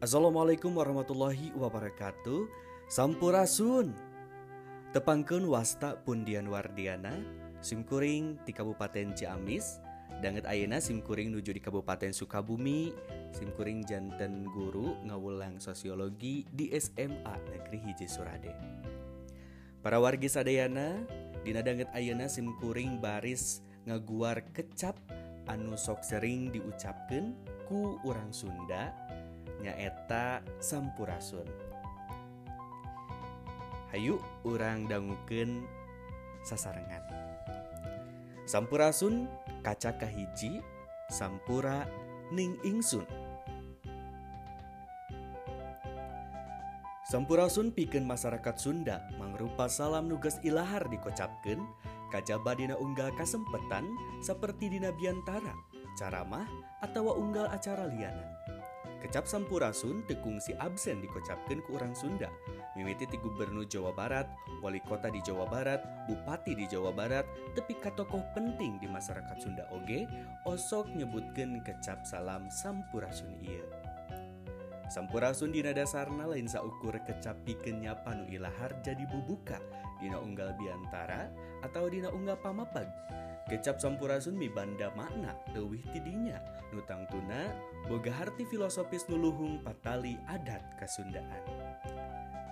[0.00, 2.48] Assalamualaikum warahmatullahi wabarakatuh.
[2.88, 3.92] Sampurasun.
[4.96, 7.20] Tepangkeun wasta pundian wardiana
[7.60, 9.76] Simkuring di Kabupaten Ciamis.
[10.24, 12.96] Danget Ayena Simkuring nuju di Kabupaten Sukabumi.
[13.36, 18.56] Simkuring jantan guru ngawulang sosiologi di SMA Negeri Hiji Surade.
[19.84, 20.96] Para wargi sadayana
[21.44, 24.96] Dina danget Ayena Simkuring baris ngaguar kecap
[25.44, 27.36] anu sok sering diucapkan
[27.68, 28.96] ku orang Sunda.
[29.60, 31.46] Nyaeta Sampurasun.
[33.92, 35.66] Hayu orang danguken
[36.46, 37.02] sasarengan.
[38.48, 39.28] Sampurasun
[39.62, 40.62] kaca kahiji
[41.10, 41.86] Sampura
[42.30, 43.02] ning ingsun.
[47.10, 51.58] Sampurasun pikeun masyarakat Sunda mangrupa salam nugas ilahar dikocapkan
[52.14, 53.82] kajaba dina unggal kasempetan
[54.22, 55.50] seperti dina biantara
[55.98, 56.46] caramah
[56.78, 58.39] atau unggal acara liana
[59.00, 62.28] Kecap Sampurasun tekung si absen dikocapkan ke orang Sunda
[62.76, 64.28] mimiti ti gubernur Jawa Barat,
[64.60, 67.24] wali kota di Jawa Barat, bupati di Jawa Barat,
[67.56, 70.04] tepi ka tokoh penting di masyarakat Sunda oge,
[70.44, 73.64] osok nyebutkan kecap salam Sampurasun iya.
[74.90, 79.62] Sampurasun dina dasarna lain saukur kecap pikeun nyapa nu ilahar jadi bubuka
[80.02, 81.30] dina unggal biantara
[81.62, 82.90] atau dina unggal pamapag
[83.50, 86.38] Kecap Sampurasun mibanda makna leuwih tidinya
[86.70, 87.50] nutang tuna
[87.90, 91.42] boga harti filosofis nuluhung patali adat kasundaan.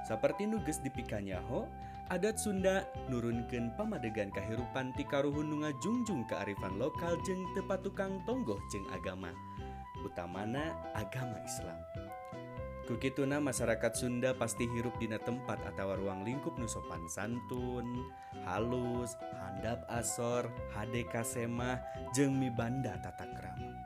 [0.03, 1.71] Seperti nuges di pikanyaho,
[2.11, 8.91] adat Sunda nurunkeun pamadegan kahirupan ti karuhun nu ngajungjung kearifan lokal jeung tepatukang tonggoh jeung
[8.91, 9.31] agama,
[10.03, 11.79] utamana agama Islam.
[12.89, 17.85] Kukituna masyarakat Sunda pasti hirup dina tempat atau ruang lingkup nusopan santun,
[18.49, 21.85] halus, handap asor, hade kasemah,
[22.17, 23.77] jeng mibanda tata krama.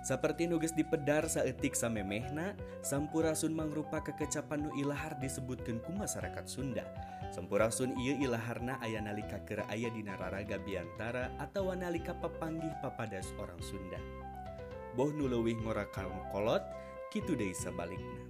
[0.00, 6.88] Seperti nuges di pedar saetik samemehna, Sampurasun mangrupa kekecapan nu ilahar disebutkan ku masyarakat Sunda.
[7.36, 13.60] Sampurasun iya ilaharna aya nalika kera aya dina raraga biantara atau nalika papanggih papadas orang
[13.60, 14.00] Sunda.
[14.96, 15.84] Boh nu leuwih ngora
[16.32, 16.64] kolot,
[17.12, 18.24] gitu deh sebaliknya.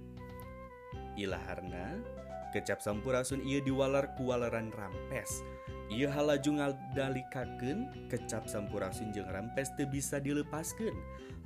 [1.15, 2.03] Ilaharna
[2.51, 5.41] kecap sampurasun ia diwalar kualaran rampes.
[5.87, 10.93] Ia halaju ngadalikaken kecap sampurasun jeung rampes teu bisa dilepaskan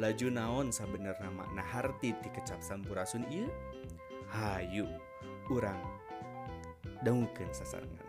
[0.02, 3.50] laju naon sabenerna makna harti ti kecap sampurasun ieu?
[4.28, 4.84] hayu
[5.48, 5.80] urang
[7.00, 8.07] dangukeun sasarengan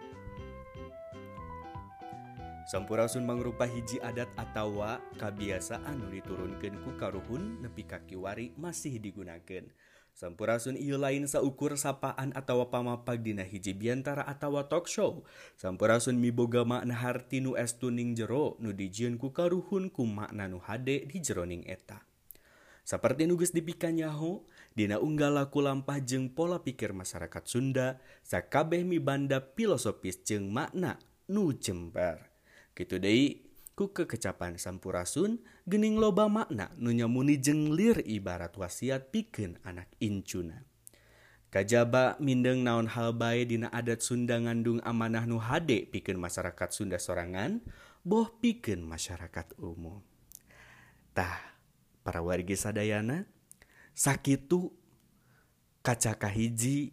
[2.68, 9.72] Sampurasun mangrupa hiji adat atawa kebiasaan diturunkan ku karuhun nepi kakiwari masih digunakan.
[10.12, 15.24] Sampurasun ieu lain saukur sapaan atawa pamapag dina hiji biantara atawa talk show.
[15.56, 21.08] Sampurasun miboga makna harti nu estuning jero nu dijieun ku karuhun ku makna nu hade
[21.08, 22.04] di jeroning eta.
[22.84, 24.44] Seperti nuges dipikanyaho,
[24.76, 31.00] Dina unggalaku lampah jeung pola pikir masyarakat Sunda, sakabeh mi banda filosofis jeung makna
[31.32, 32.27] nu jembar.
[32.78, 33.42] gitu deui
[33.74, 40.62] ku kekecapan sampurasun gening loba makna nunyamuni jenglir ibarat wasiat piken anak incuna
[41.48, 47.00] Kajaba mindeng naon hal bae dina adat Sunda ngandung amanah nu hade piken masyarakat Sunda
[47.00, 47.64] sorangan
[48.04, 50.04] boh piken masyarakat umum.
[51.16, 51.40] Tah,
[52.04, 53.24] para wargi sadayana,
[53.96, 54.76] sakitu
[55.80, 56.92] kaca kahiji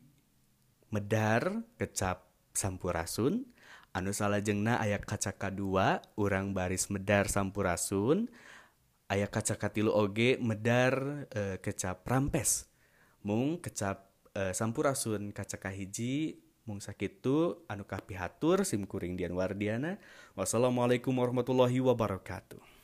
[0.88, 2.24] medar kecap
[2.56, 3.44] sampurasun
[3.96, 8.28] anu salahjengna aya kacaka kadua urang baris medar sampurasun
[9.08, 12.68] aya kacaka tilu oge medar e, kecap rampes.
[13.24, 19.96] Mung kecap e, sampurasun kacaka hiji mung sakitu anu kapihatur simkuring Dian Wardiana.
[20.36, 22.75] Wassalamualaikum warahmatullahi wabarakatuh.